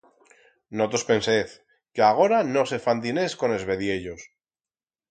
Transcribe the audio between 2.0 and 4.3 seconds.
agora no se fan diners con es vediellos.